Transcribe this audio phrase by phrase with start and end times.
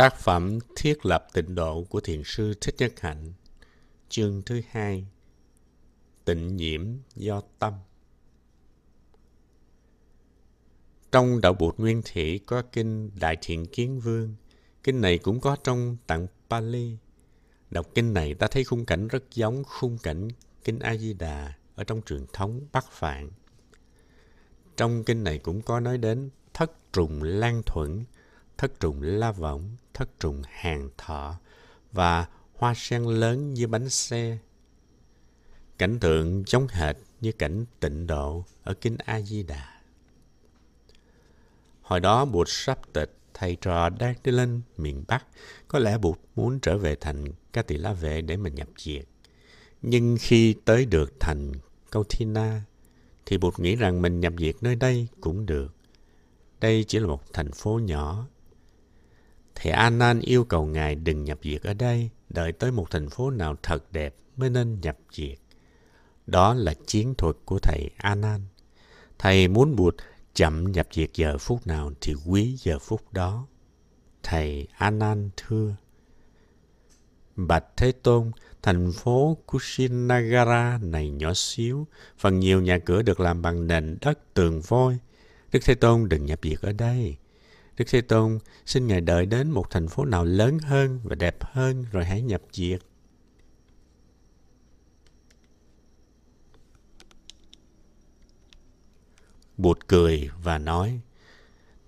[0.00, 3.32] Tác phẩm Thiết lập tịnh độ của Thiền sư Thích Nhất Hạnh
[4.08, 5.06] Chương thứ hai
[6.24, 7.74] Tịnh nhiễm do tâm.
[11.12, 14.34] Trong Đạo Bụt Nguyên Thủy có kinh Đại Thiện Kiến Vương.
[14.84, 16.96] Kinh này cũng có trong tạng Pali.
[17.70, 20.28] Đọc kinh này ta thấy khung cảnh rất giống khung cảnh
[20.64, 23.30] kinh A-di-đà ở trong truyền thống Bắc Phạn.
[24.76, 28.04] Trong kinh này cũng có nói đến thất trùng lan thuẫn,
[28.60, 31.34] thất trùng la võng, thất trùng hàng thọ
[31.92, 34.38] và hoa sen lớn như bánh xe.
[35.78, 39.80] Cảnh tượng giống hệt như cảnh tịnh độ ở Kinh A-di-đà.
[41.82, 45.26] Hồi đó Bụt sắp tịch, thầy trò đang đi lên miền Bắc.
[45.68, 49.04] Có lẽ Bụt muốn trở về thành Ca Tỳ La Vệ để mà nhập diệt.
[49.82, 51.52] Nhưng khi tới được thành
[51.90, 52.62] Câu Thi Na,
[53.26, 55.74] thì Bụt nghĩ rằng mình nhập diệt nơi đây cũng được.
[56.60, 58.26] Đây chỉ là một thành phố nhỏ.
[59.62, 63.30] Thầy Anan yêu cầu Ngài đừng nhập diệt ở đây, đợi tới một thành phố
[63.30, 65.38] nào thật đẹp mới nên nhập diệt.
[66.26, 68.40] Đó là chiến thuật của thầy Anan
[69.18, 69.94] Thầy muốn Bụt
[70.34, 73.46] chậm nhập diệt giờ phút nào thì quý giờ phút đó.
[74.22, 75.76] Thầy Anan thưa:
[77.36, 78.30] Bạch Thế Tôn,
[78.62, 81.86] thành phố Kushinagara này nhỏ xíu,
[82.18, 84.98] phần nhiều nhà cửa được làm bằng nền đất tường vôi.
[85.52, 87.16] Đức Thế Tôn đừng nhập diệt ở đây.
[87.80, 91.36] Đức Thế Tôn xin Ngài đợi đến một thành phố nào lớn hơn và đẹp
[91.40, 92.80] hơn rồi hãy nhập diệt.
[99.56, 101.00] Bụt cười và nói,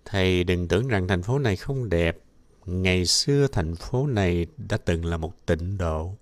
[0.04, 2.18] Thầy đừng tưởng rằng thành phố này không đẹp.
[2.66, 6.14] Ngày xưa thành phố này đã từng là một tịnh độ.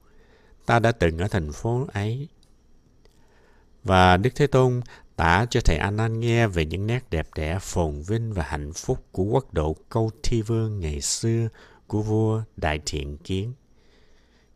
[0.66, 2.28] Ta đã từng ở thành phố ấy.
[3.84, 4.80] Và Đức Thế Tôn
[5.20, 9.06] tả cho thầy anan nghe về những nét đẹp đẽ, phồn vinh và hạnh phúc
[9.12, 11.48] của quốc độ Câu Thi Vương ngày xưa
[11.86, 13.52] của vua Đại Thiện Kiến.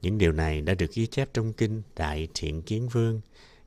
[0.02, 3.20] Những điều này đã được ghi chép trong kinh Đại Thiện Kiến Vương,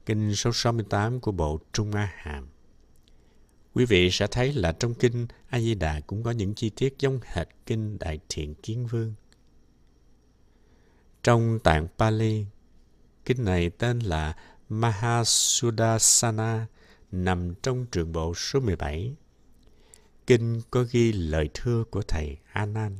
[0.05, 2.47] kinh số 68 của bộ Trung A Hàm.
[3.73, 6.95] Quý vị sẽ thấy là trong kinh A Di Đà cũng có những chi tiết
[6.99, 9.13] giống hệt kinh Đại Thiện Kiến Vương.
[11.23, 12.45] Trong tạng Pali,
[13.25, 14.35] kinh này tên là
[14.69, 16.67] Mahasudasana
[17.11, 19.15] nằm trong trường bộ số 17.
[20.27, 22.97] Kinh có ghi lời thưa của thầy A Nan.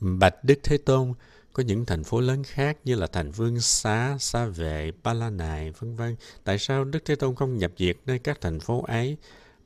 [0.00, 1.14] Bạch Đức Thế Tôn
[1.52, 5.30] có những thành phố lớn khác như là thành Vương Xá, Sa Vệ, Ba La
[5.30, 6.16] Nại vân vân.
[6.44, 9.16] Tại sao Đức Thế Tôn không nhập diệt nơi các thành phố ấy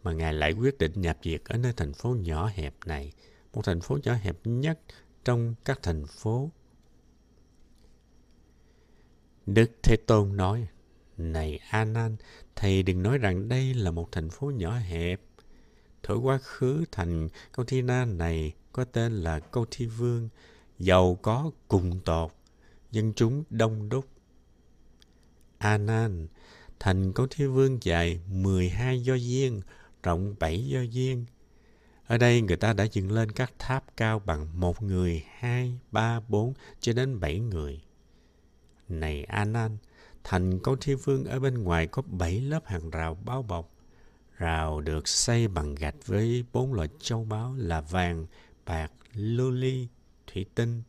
[0.03, 3.13] mà Ngài lại quyết định nhập diệt ở nơi thành phố nhỏ hẹp này,
[3.53, 4.79] một thành phố nhỏ hẹp nhất
[5.25, 6.51] trong các thành phố.
[9.47, 10.69] Đức Thế Tôn nói,
[11.23, 12.17] này A Nan,
[12.57, 15.21] thầy đừng nói rằng đây là một thành phố nhỏ hẹp.
[16.03, 20.29] Thổi quá khứ thành Câu Thi Na này có tên là Câu Thi Vương,
[20.79, 22.33] giàu có cùng tột,
[22.91, 24.07] dân chúng đông đúc.
[25.59, 26.29] A Nan,
[26.79, 29.61] thành Câu Thi Vương dài 12 do duyên,
[30.03, 31.25] rộng 7 do duyên.
[32.07, 36.21] Ở đây người ta đã dựng lên các tháp cao bằng một người, hai, ba,
[36.29, 37.83] bốn, cho đến bảy người.
[38.89, 39.79] Này A Nan,
[40.25, 43.71] thành Câu Thi Vương ở bên ngoài có bảy lớp hàng rào bao bọc.
[44.39, 48.27] Rào được xây bằng gạch với bốn loại châu báu là vàng,
[48.67, 49.89] bạc, lưu ly,
[50.27, 50.83] thủy tinh.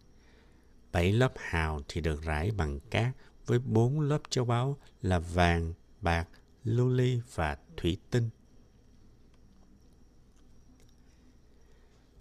[0.92, 5.74] Bảy lớp hào thì được rải bằng cát với bốn lớp châu báu là vàng,
[6.02, 6.28] bạc,
[6.64, 8.30] lưu ly và thủy tinh.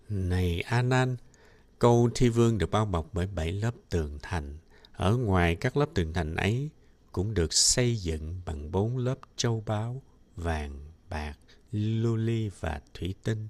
[0.09, 1.17] Này A Nan,
[1.79, 4.59] câu thi vương được bao bọc bởi bảy lớp tường thành.
[4.93, 6.71] Ở ngoài các lớp tường thành ấy
[7.13, 10.03] cũng được xây dựng bằng bốn lớp châu báu,
[10.37, 11.35] vàng, bạc,
[11.73, 13.49] lưu ly và thủy tinh.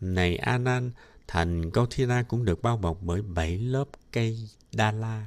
[0.00, 0.90] Này anan
[1.26, 1.86] thành câu
[2.28, 5.26] cũng được bao bọc bởi bảy lớp cây đa la.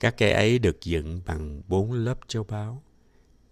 [0.00, 2.82] Các cây ấy được dựng bằng bốn lớp châu báu.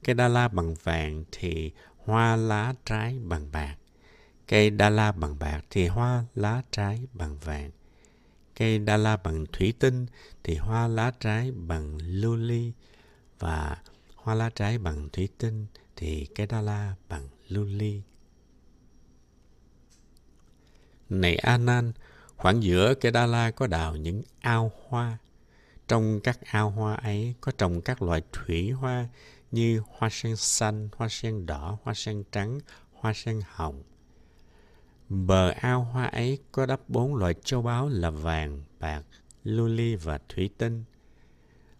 [0.04, 3.76] Cây đa la bằng vàng thì hoa lá trái bằng bạc.
[4.48, 7.70] Cây đa la bằng bạc thì hoa lá trái bằng vàng.
[8.56, 10.06] Cây đa la bằng thủy tinh
[10.44, 12.72] thì hoa lá trái bằng lưu ly
[13.38, 13.82] và
[14.14, 15.66] hoa lá trái bằng thủy tinh
[15.96, 18.02] thì cây đa la bằng lưu ly.
[21.08, 21.92] Này anan
[22.36, 25.18] khoảng giữa cây đa la có đào những ao hoa.
[25.88, 29.08] Trong các ao hoa ấy có trồng các loại thủy hoa
[29.50, 32.60] như hoa sen xanh, hoa sen đỏ, hoa sen trắng,
[32.92, 33.82] hoa sen hồng.
[35.08, 39.02] Bờ ao hoa ấy có đắp bốn loại châu báu là vàng, bạc,
[39.44, 40.84] lưu ly và thủy tinh.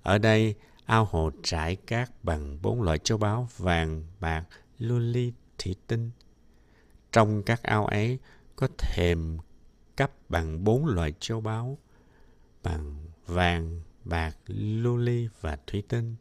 [0.03, 0.55] Ở đây,
[0.85, 4.45] ao hồ trải cát bằng bốn loại châu báu vàng, bạc,
[4.79, 6.11] lưu ly, thủy tinh.
[7.13, 8.19] Trong các ao ấy
[8.57, 9.39] có thềm
[9.97, 11.79] cấp bằng bốn loại châu báu
[12.63, 14.99] bằng vàng, bạc, lưu
[15.41, 16.17] và thủy tinh.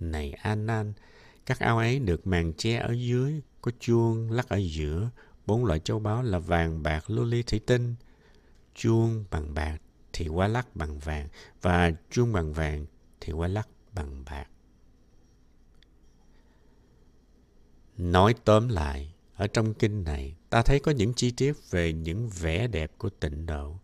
[0.00, 0.92] Này anan
[1.46, 5.10] các ao ấy được màn che ở dưới, có chuông lắc ở giữa,
[5.46, 7.94] bốn loại châu báu là vàng, bạc, lưu thủy tinh.
[8.74, 9.78] Chuông bằng bạc
[10.12, 11.28] thì quá lắc bằng vàng
[11.62, 12.86] và chuông bằng vàng
[13.20, 14.46] thì quá lắc bằng bạc.
[17.98, 22.28] Nói tóm lại, ở trong kinh này, ta thấy có những chi tiết về những
[22.28, 23.78] vẻ đẹp của tịnh độ.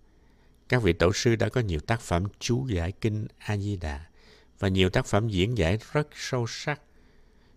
[0.68, 4.06] Các vị tổ sư đã có nhiều tác phẩm chú giải kinh A-di-đà
[4.58, 6.80] và nhiều tác phẩm diễn giải rất sâu sắc.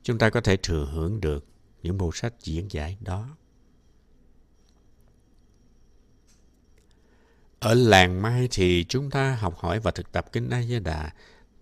[0.04, 1.46] Chúng ta có thể thừa hưởng được
[1.84, 3.38] những bộ sách diễn giải đó.
[7.60, 11.10] Ở làng Mai thì chúng ta học hỏi và thực tập kinh A-di-đà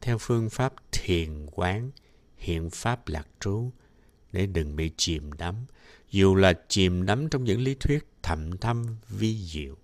[0.02, 1.92] theo phương pháp thiền quán,
[2.38, 3.72] hiện pháp lạc trú
[4.32, 5.56] để đừng bị chìm đắm,
[6.10, 9.76] dù là chìm đắm trong những lý thuyết thầm thâm vi diệu.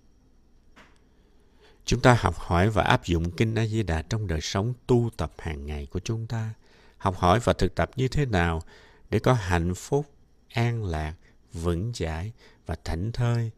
[1.84, 5.10] Chúng ta học hỏi và áp dụng Kinh A Di Đà trong đời sống tu
[5.16, 6.54] tập hàng ngày của chúng ta.
[6.98, 8.62] Học hỏi và thực tập như thế nào
[9.10, 10.06] để có hạnh phúc,
[10.48, 11.14] an lạc,
[11.52, 12.32] vững chãi
[12.66, 13.50] và thảnh thơi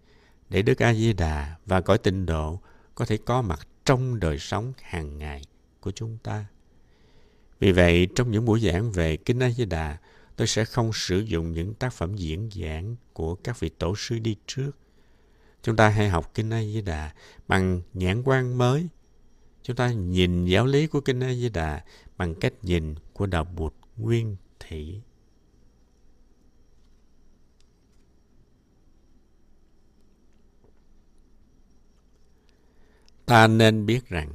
[0.53, 2.61] để Đức A Di Đà và cõi tịnh độ
[2.95, 5.43] có thể có mặt trong đời sống hàng ngày
[5.81, 6.45] của chúng ta.
[7.61, 9.97] Vì vậy, trong những buổi giảng về Kinh A Di Đà,
[10.37, 14.19] tôi sẽ không sử dụng những tác phẩm diễn giảng của các vị tổ sư
[14.19, 14.71] đi trước.
[15.63, 17.13] Chúng ta hãy học Kinh A Di Đà
[17.49, 18.89] bằng nhãn quan mới.
[19.63, 21.85] Chúng ta nhìn giáo lý của Kinh A Di Đà
[22.17, 25.01] bằng cách nhìn của đạo Bụt nguyên thủy.
[33.33, 34.29] Ta nên biết rằng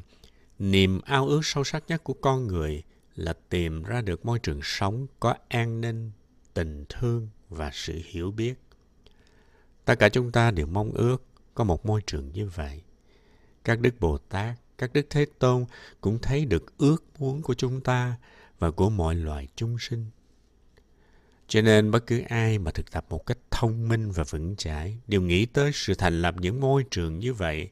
[0.59, 2.83] niềm ao ước sâu sắc nhất của con người
[3.15, 6.11] là tìm ra được môi trường sống có an ninh,
[6.53, 8.53] tình thương và sự hiểu biết.
[9.85, 11.23] Tất cả chúng ta đều mong ước
[11.55, 12.81] có một môi trường như vậy.
[13.63, 15.65] Các đức Bồ Tát, các đức Thế Tôn
[16.01, 18.17] cũng thấy được ước muốn của chúng ta
[18.59, 20.05] và của mọi loài chúng sinh.
[21.47, 24.97] Cho nên bất cứ ai mà thực tập một cách thông minh và vững chãi
[25.07, 27.69] đều nghĩ tới sự thành lập những môi trường như vậy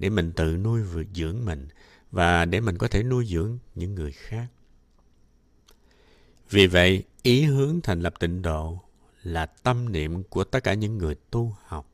[0.00, 0.82] để mình tự nuôi
[1.14, 1.68] dưỡng mình
[2.10, 4.46] và để mình có thể nuôi dưỡng những người khác.
[6.50, 8.80] Vì vậy, ý hướng thành lập tịnh độ
[9.22, 11.86] là tâm niệm của tất cả những người tu học.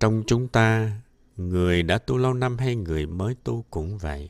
[0.00, 0.92] Trong chúng ta,
[1.36, 4.28] người đã tu lâu năm hay người mới tu cũng vậy.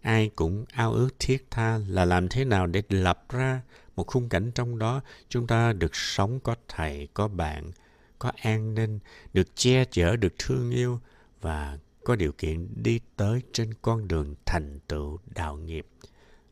[0.00, 3.62] Ai cũng ao ước thiết tha là làm thế nào để lập ra
[3.96, 7.70] một khung cảnh trong đó chúng ta được sống có thầy, có bạn,
[8.18, 8.98] có an ninh,
[9.32, 11.00] được che chở, được thương yêu
[11.40, 15.86] và có điều kiện đi tới trên con đường thành tựu đạo nghiệp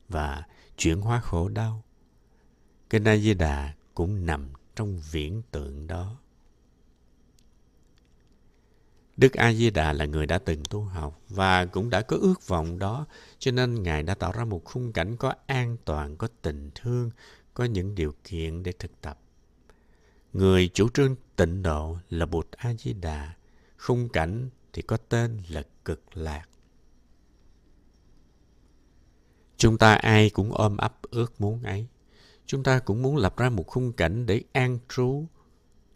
[0.09, 0.43] và
[0.77, 1.83] chuyển hóa khổ đau.
[2.91, 6.17] Kinh A Di Đà cũng nằm trong viễn tượng đó.
[9.17, 12.47] Đức A Di Đà là người đã từng tu học và cũng đã có ước
[12.47, 13.06] vọng đó,
[13.38, 17.11] cho nên Ngài đã tạo ra một khung cảnh có an toàn, có tình thương,
[17.55, 19.19] có những điều kiện để thực tập.
[20.33, 23.35] Người chủ trương tịnh độ là Bụt A Di Đà,
[23.79, 26.44] khung cảnh thì có tên là cực lạc.
[29.56, 31.87] Chúng ta ai cũng ôm ấp ước muốn ấy.
[32.46, 35.25] Chúng ta cũng muốn lập ra một khung cảnh để an trú,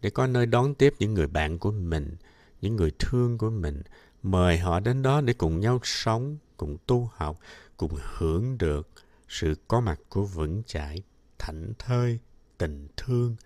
[0.00, 2.16] để có nơi đón tiếp những người bạn của mình,
[2.60, 3.82] những người thương của mình,
[4.22, 7.38] mời họ đến đó để cùng nhau sống, cùng tu học,
[7.76, 8.88] cùng hưởng được
[9.28, 11.02] sự có mặt của vững chãi,
[11.38, 12.18] thảnh thơi,
[12.58, 13.36] tình thương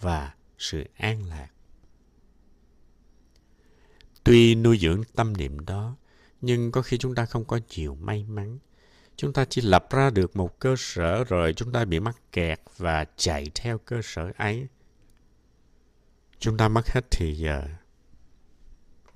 [0.00, 1.53] và sự an lạc.
[4.24, 5.96] Tuy nuôi dưỡng tâm niệm đó,
[6.40, 8.58] nhưng có khi chúng ta không có nhiều may mắn.
[9.16, 12.60] Chúng ta chỉ lập ra được một cơ sở rồi chúng ta bị mắc kẹt
[12.76, 14.66] và chạy theo cơ sở ấy.
[16.38, 17.64] Chúng ta mất hết thì giờ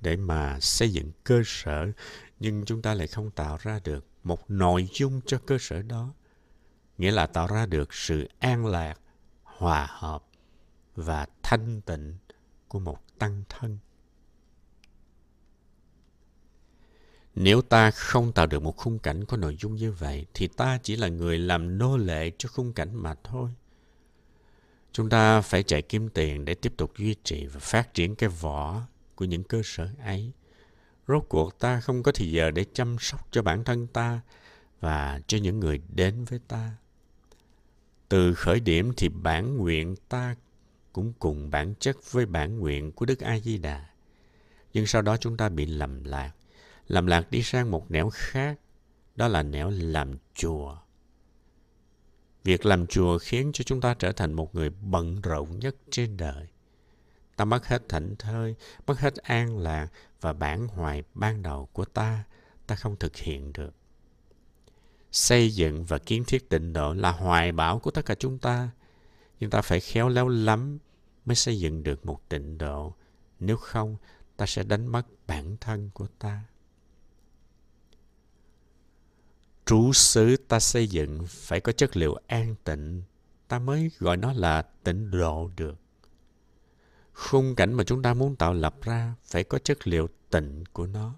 [0.01, 1.91] để mà xây dựng cơ sở
[2.39, 6.13] nhưng chúng ta lại không tạo ra được một nội dung cho cơ sở đó
[6.97, 8.99] nghĩa là tạo ra được sự an lạc
[9.43, 10.23] hòa hợp
[10.95, 12.17] và thanh tịnh
[12.67, 13.77] của một tăng thân
[17.35, 20.79] nếu ta không tạo được một khung cảnh có nội dung như vậy thì ta
[20.83, 23.49] chỉ là người làm nô lệ cho khung cảnh mà thôi
[24.91, 28.29] chúng ta phải chạy kiếm tiền để tiếp tục duy trì và phát triển cái
[28.29, 28.81] vỏ
[29.15, 30.31] của những cơ sở ấy.
[31.07, 34.21] Rốt cuộc ta không có thời giờ để chăm sóc cho bản thân ta
[34.79, 36.71] và cho những người đến với ta.
[38.09, 40.35] Từ khởi điểm thì bản nguyện ta
[40.93, 43.85] cũng cùng bản chất với bản nguyện của Đức A Di Đà.
[44.73, 46.31] Nhưng sau đó chúng ta bị lầm lạc,
[46.89, 48.59] lầm lạc đi sang một nẻo khác,
[49.15, 50.77] đó là nẻo làm chùa.
[52.43, 56.17] Việc làm chùa khiến cho chúng ta trở thành một người bận rộn nhất trên
[56.17, 56.47] đời
[57.39, 58.55] ta mất hết thảnh thơi,
[58.87, 59.87] mất hết an lạc
[60.21, 62.23] và bản hoài ban đầu của ta,
[62.67, 63.73] ta không thực hiện được.
[65.11, 68.69] Xây dựng và kiến thiết tịnh độ là hoài bão của tất cả chúng ta.
[69.39, 70.79] Nhưng ta phải khéo léo lắm
[71.25, 72.93] mới xây dựng được một tịnh độ.
[73.39, 73.95] Nếu không,
[74.37, 76.43] ta sẽ đánh mất bản thân của ta.
[79.69, 83.03] Trú xứ ta xây dựng phải có chất liệu an tịnh,
[83.47, 85.75] ta mới gọi nó là tịnh độ được.
[87.13, 90.87] Khung cảnh mà chúng ta muốn tạo lập ra phải có chất liệu tịnh của
[90.87, 91.13] nó.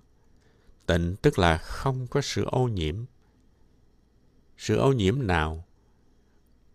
[0.85, 3.05] Tịnh tức là không có sự ô nhiễm.
[4.57, 5.65] Sự ô nhiễm nào?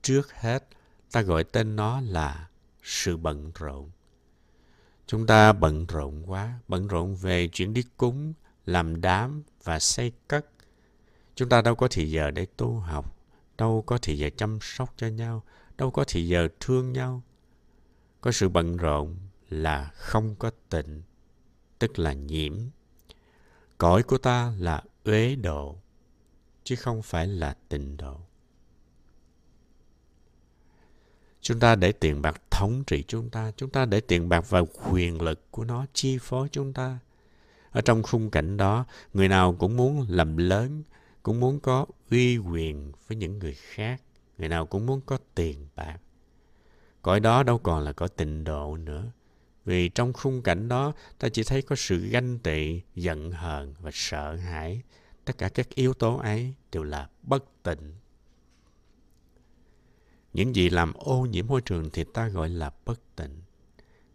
[0.02, 0.64] Trước hết,
[1.12, 2.48] ta gọi tên nó là
[2.82, 3.90] sự bận rộn.
[5.06, 8.32] Chúng ta bận rộn quá, bận rộn về chuyện đi cúng,
[8.66, 10.46] làm đám và xây cất.
[11.36, 13.16] Chúng ta đâu có thì giờ để tu học,
[13.58, 15.42] đâu có thì giờ chăm sóc cho nhau,
[15.76, 17.22] đâu có thì giờ thương nhau.
[18.20, 19.16] Có sự bận rộn
[19.48, 21.02] là không có tịnh,
[21.78, 22.58] tức là nhiễm.
[23.78, 25.76] Cõi của ta là uế độ,
[26.64, 28.20] chứ không phải là tịnh độ.
[31.40, 33.52] Chúng ta để tiền bạc thống trị chúng ta.
[33.56, 36.98] Chúng ta để tiền bạc và quyền lực của nó chi phối chúng ta.
[37.70, 40.82] Ở trong khung cảnh đó, người nào cũng muốn làm lớn,
[41.26, 44.02] cũng muốn có uy quyền với những người khác.
[44.38, 45.98] Người nào cũng muốn có tiền bạc.
[47.02, 49.12] Cõi đó đâu còn là có tịnh độ nữa.
[49.64, 53.90] Vì trong khung cảnh đó, ta chỉ thấy có sự ganh tị, giận hờn và
[53.94, 54.82] sợ hãi.
[55.24, 57.94] Tất cả các yếu tố ấy đều là bất tịnh.
[60.32, 63.42] Những gì làm ô nhiễm môi trường thì ta gọi là bất tịnh.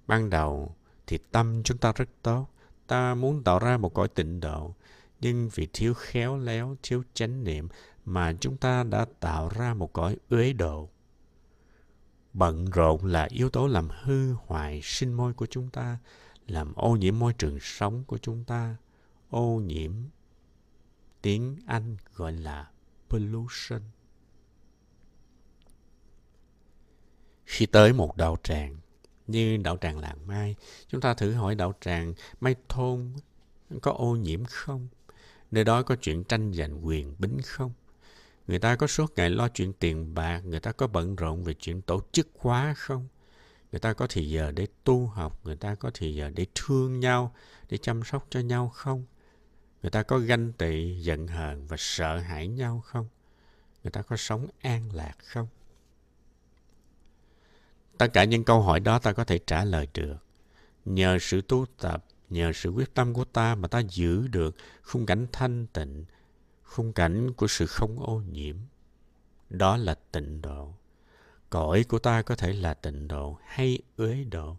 [0.08, 0.75] Ban đầu
[1.08, 2.48] thì tâm chúng ta rất tốt.
[2.88, 4.75] Ta muốn tạo ra một cõi tịnh độ.
[5.22, 7.68] Nhưng vì thiếu khéo léo, thiếu chánh niệm
[8.06, 10.90] mà chúng ta đã tạo ra một cõi uế độ.
[12.34, 15.98] Bận rộn là yếu tố làm hư hoại sinh môi của chúng ta,
[16.48, 18.75] làm ô nhiễm môi trường sống của chúng ta.
[19.30, 19.92] Ô nhiễm,
[21.22, 22.70] tiếng Anh gọi là
[23.10, 23.82] pollution.
[27.46, 28.78] Khi tới một đạo tràng,
[29.28, 30.56] như đạo tràng làng Mai,
[30.88, 33.13] chúng ta thử hỏi đạo tràng Mai Thôn
[33.82, 34.88] có ô nhiễm không?
[35.51, 37.72] Nơi đó có chuyện tranh giành quyền bính không?
[38.48, 41.53] Người ta có suốt ngày lo chuyện tiền bạc, người ta có bận rộn về
[41.53, 43.08] chuyện tổ chức quá không?
[43.72, 47.00] Người ta có thì giờ để tu học, người ta có thì giờ để thương
[47.00, 47.36] nhau,
[47.70, 49.05] để chăm sóc cho nhau không?
[49.81, 53.08] Người ta có ganh tị, giận hờn và sợ hãi nhau không?
[53.84, 55.48] Người ta có sống an lạc không?
[57.98, 60.17] Tất cả những câu hỏi đó ta có thể trả lời được.
[60.86, 65.06] Nhờ sự tu tập, nhờ sự quyết tâm của ta mà ta giữ được khung
[65.06, 66.06] cảnh thanh tịnh,
[66.64, 68.56] khung cảnh của sự không ô nhiễm.
[69.50, 70.74] Đó là tịnh độ.
[71.50, 74.58] Cõi của ta có thể là tịnh độ hay uế độ.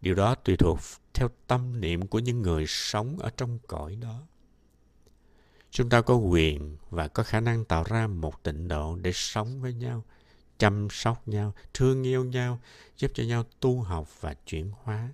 [0.00, 0.78] Điều đó tùy thuộc
[1.14, 4.22] theo tâm niệm của những người sống ở trong cõi đó.
[5.70, 9.60] Chúng ta có quyền và có khả năng tạo ra một tịnh độ để sống
[9.60, 10.04] với nhau,
[10.58, 12.60] chăm sóc nhau, thương yêu nhau,
[12.96, 15.08] giúp cho nhau tu học và chuyển hóa.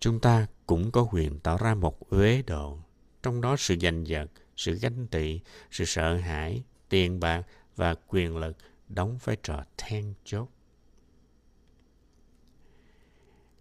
[0.00, 2.78] Chúng ta cũng có quyền tạo ra một uế độ,
[3.22, 5.40] trong đó sự giành giật, sự ganh tị,
[5.70, 7.42] sự sợ hãi, tiền bạc
[7.76, 8.56] và quyền lực
[8.88, 10.48] đóng vai trò then chốt.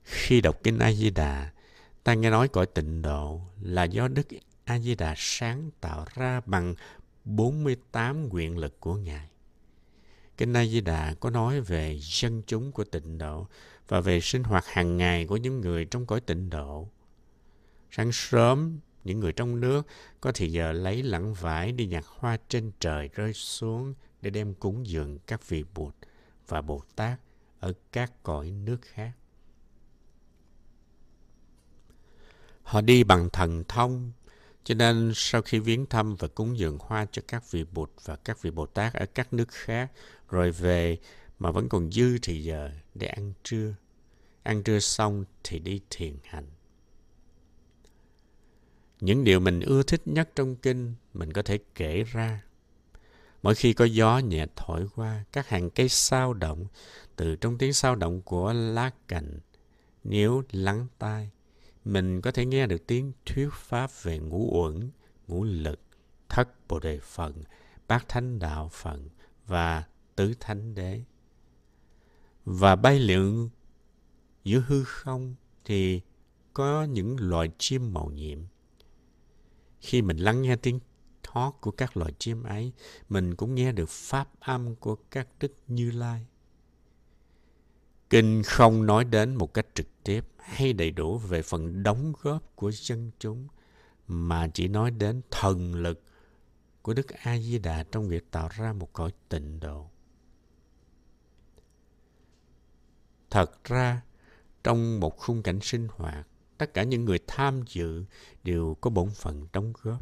[0.04, 1.52] Khi đọc kinh A Di Đà,
[2.04, 4.28] ta nghe nói cõi tịnh độ là do Đức
[4.64, 6.76] A Di Đà sáng tạo ra bằng
[7.26, 9.30] 48 quyền lực của Ngài.
[10.38, 13.48] Kinh A Di Đà có nói về dân chúng của tịnh độ
[13.88, 16.90] và về sinh hoạt hàng ngày của những người trong cõi tịnh độ.
[17.92, 19.88] Sáng sớm, những người trong nước
[20.22, 24.54] có thì giờ lấy lẵng vải đi nhặt hoa trên trời rơi xuống để đem
[24.54, 25.94] cúng dường các vị Bụt
[26.48, 27.20] và Bồ Tát
[27.60, 29.12] ở các cõi nước khác.
[32.62, 34.12] Họ đi bằng thần thông,
[34.64, 38.16] cho nên sau khi viếng thăm và cúng dường hoa cho các vị Bụt và
[38.16, 39.92] các vị Bồ Tát ở các nước khác,
[40.30, 40.98] rồi về
[41.40, 43.76] mà vẫn còn dư thì giờ để ăn trưa.
[44.44, 46.46] Ăn trưa xong thì đi thiền hành.
[49.00, 52.44] Những điều mình ưa thích nhất trong kinh mình có thể kể ra.
[53.42, 56.66] Mỗi khi có gió nhẹ thổi qua, các hàng cây sao động,
[57.16, 59.40] từ trong tiếng sao động của lá cành,
[60.04, 61.30] nếu lắng tai,
[61.86, 64.90] mình có thể nghe được tiếng thuyết pháp về ngũ uẩn,
[65.28, 65.80] ngũ lực,
[66.30, 67.44] thất bồ đề phần,
[67.88, 69.10] bát thánh đạo phần
[69.48, 69.84] và
[70.16, 71.02] tứ thánh đế.
[72.50, 73.50] Và bay lượn
[74.44, 75.36] giữa hư không
[75.66, 76.02] thì
[76.54, 78.40] có những loài chim màu nhiệm.
[79.80, 80.80] Khi mình lắng nghe tiếng
[81.28, 82.72] hót của các loài chim ấy,
[83.10, 86.26] mình cũng nghe được pháp âm của các đức Như Lai.
[88.10, 92.56] Kinh không nói đến một cách trực tiếp hay đầy đủ về phần đóng góp
[92.56, 93.48] của dân chúng,
[94.08, 96.04] mà chỉ nói đến thần lực
[96.82, 99.90] của Đức A Di Đà trong việc tạo ra một cõi tịnh độ.
[103.38, 104.02] Thật ra,
[104.64, 106.28] trong một khung cảnh sinh hoạt,
[106.58, 108.04] tất cả những người tham dự
[108.44, 110.02] đều có bổn phận đóng góp.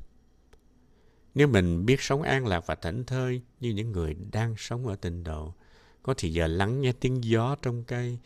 [1.34, 4.96] Nếu mình biết sống an lạc và thảnh thơi như những người đang sống ở
[4.96, 5.54] tịnh độ,
[6.04, 8.20] có thì giờ lắng nghe tiếng gió trong cây,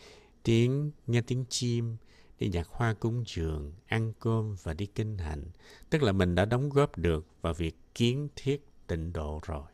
[0.43, 1.97] tiếng nghe tiếng chim,
[2.39, 5.43] đi nhặt hoa cúng dường, ăn cơm và đi kinh hành,
[5.89, 9.65] tức là mình đã đóng góp được vào việc kiến thiết tịnh độ rồi.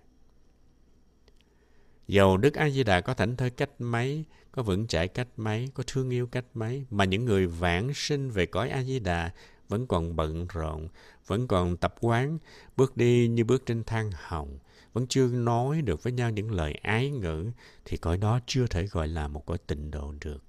[2.07, 5.69] Dầu Đức A Di Đà có thảnh thơi cách mấy, có vững chãi cách mấy,
[5.73, 9.31] có thương yêu cách mấy, mà những người vãng sinh về cõi A Di Đà
[9.67, 10.87] vẫn còn bận rộn,
[11.27, 12.37] vẫn còn tập quán,
[12.77, 14.59] bước đi như bước trên thang hồng,
[14.93, 17.51] vẫn chưa nói được với nhau những lời ái ngữ,
[17.85, 20.43] thì cõi đó chưa thể gọi là một cõi tịnh độ được.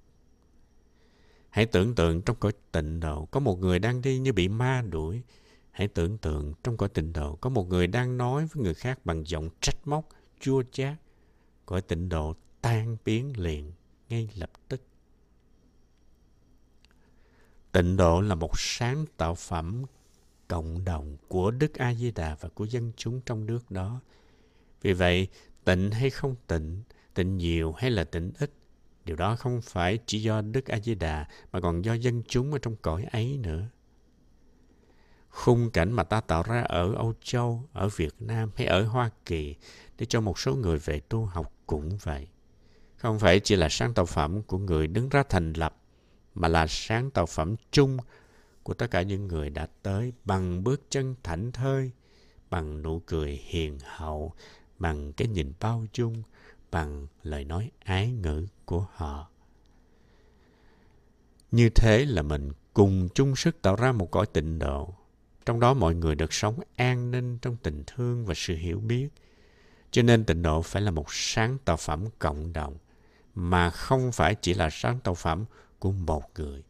[1.50, 4.82] Hãy tưởng tượng trong cõi tịnh độ có một người đang đi như bị ma
[4.82, 5.22] đuổi.
[5.70, 8.98] Hãy tưởng tượng trong cõi tịnh độ có một người đang nói với người khác
[9.04, 10.08] bằng giọng trách móc,
[10.40, 10.94] chua chát.
[11.66, 13.72] Cõi tịnh độ tan biến liền,
[14.08, 14.82] ngay lập tức.
[17.72, 19.84] Tịnh độ là một sáng tạo phẩm
[20.48, 24.00] cộng đồng của Đức A Di Đà và của dân chúng trong nước đó.
[24.82, 25.28] Vì vậy,
[25.64, 26.82] tịnh hay không tịnh,
[27.14, 28.52] tịnh nhiều hay là tịnh ít,
[29.04, 32.52] điều đó không phải chỉ do Đức A Di Đà mà còn do dân chúng
[32.52, 33.68] ở trong cõi ấy nữa.
[35.28, 39.10] Khung cảnh mà ta tạo ra ở Âu Châu, ở Việt Nam hay ở Hoa
[39.24, 39.54] Kỳ
[39.98, 42.28] để cho một số người về tu học cũng vậy.
[42.96, 45.76] Không phải chỉ là sáng tạo phẩm của người đứng ra thành lập,
[46.34, 47.96] mà là sáng tạo phẩm chung
[48.62, 51.90] của tất cả những người đã tới bằng bước chân thảnh thơi,
[52.50, 54.32] bằng nụ cười hiền hậu,
[54.78, 56.22] bằng cái nhìn bao dung,
[56.70, 59.30] bằng lời nói ái ngữ của họ.
[61.50, 64.94] Như thế là mình cùng chung sức tạo ra một cõi tịnh độ.
[65.46, 69.08] Trong đó mọi người được sống an ninh trong tình thương và sự hiểu biết.
[69.90, 72.76] Cho nên tịnh độ phải là một sáng tạo phẩm cộng đồng,
[73.34, 75.44] mà không phải chỉ là sáng tạo phẩm
[75.78, 76.62] của một người.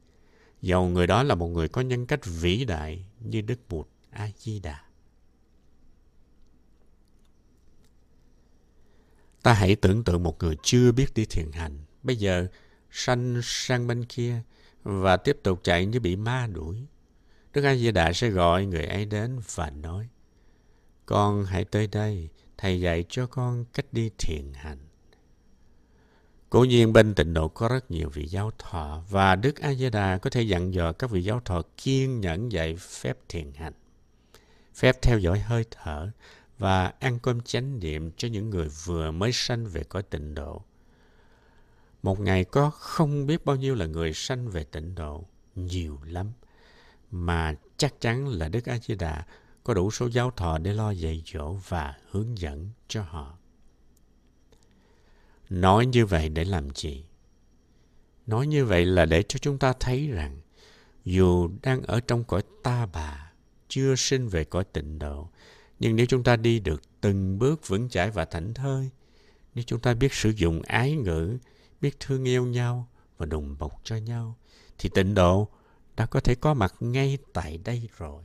[0.62, 4.80] Dầu người đó là một người có nhân cách vĩ đại như Đức Bụt A-di-đà.
[9.42, 12.46] Ta hãy tưởng tượng một người chưa biết đi thiền hành, bây giờ
[12.90, 14.42] sanh sang bên kia
[14.82, 16.86] và tiếp tục chạy như bị ma đuổi.
[17.52, 20.08] Đức A Di Đà sẽ gọi người ấy đến và nói:
[21.06, 24.78] "Con hãy tới đây, thầy dạy cho con cách đi thiền hành."
[26.50, 29.90] Cố nhiên bên tịnh độ có rất nhiều vị giáo thọ và Đức A Di
[29.90, 33.72] Đà có thể dặn dò các vị giáo thọ kiên nhẫn dạy phép thiền hành,
[34.74, 36.10] phép theo dõi hơi thở
[36.58, 40.62] và ăn cơm chánh niệm cho những người vừa mới sanh về cõi tịnh độ.
[42.02, 46.32] Một ngày có không biết bao nhiêu là người sanh về tịnh độ, nhiều lắm.
[47.10, 49.24] Mà chắc chắn là Đức A-di-đà
[49.66, 53.38] có đủ số giáo thọ để lo dạy dỗ và hướng dẫn cho họ.
[55.50, 57.04] Nói như vậy để làm gì?
[58.26, 60.40] Nói như vậy là để cho chúng ta thấy rằng
[61.04, 63.32] dù đang ở trong cõi ta bà,
[63.68, 65.28] chưa sinh về cõi tịnh độ,
[65.80, 68.90] nhưng nếu chúng ta đi được từng bước vững chãi và thảnh thơi,
[69.54, 71.38] nếu chúng ta biết sử dụng ái ngữ,
[71.80, 74.36] biết thương yêu nhau và đùm bọc cho nhau,
[74.78, 75.48] thì tịnh độ
[75.96, 78.24] đã có thể có mặt ngay tại đây rồi.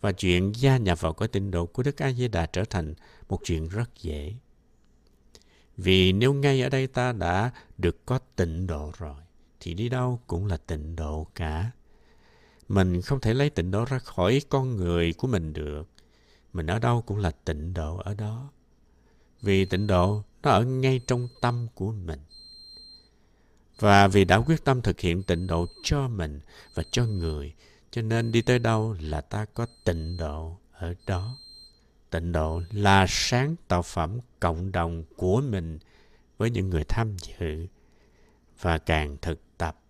[0.00, 2.94] Và chuyện gia nhập vào cái tịnh độ của Đức A Di Đà trở thành
[3.28, 4.34] một chuyện rất dễ.
[5.76, 9.20] Vì nếu ngay ở đây ta đã được có tịnh độ rồi,
[9.60, 11.70] thì đi đâu cũng là tịnh độ cả.
[12.68, 15.88] Mình không thể lấy tịnh độ ra khỏi con người của mình được
[16.52, 18.50] mình ở đâu cũng là tịnh độ ở đó.
[19.42, 22.20] Vì tịnh độ nó ở ngay trong tâm của mình.
[23.78, 26.40] Và vì đã quyết tâm thực hiện tịnh độ cho mình
[26.74, 27.54] và cho người,
[27.90, 31.38] cho nên đi tới đâu là ta có tịnh độ ở đó.
[32.10, 35.78] Tịnh độ là sáng tạo phẩm cộng đồng của mình
[36.38, 37.66] với những người tham dự.
[38.60, 39.80] Và càng thực tập,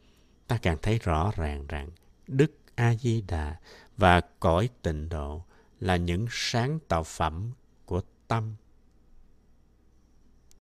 [0.47, 1.91] ta càng thấy rõ ràng rằng
[2.27, 3.57] Đức A-di-đà
[3.97, 5.45] và cõi tịnh độ
[5.81, 7.53] là những sáng tạo phẩm
[7.85, 8.55] của tâm